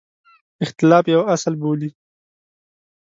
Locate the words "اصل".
1.33-1.53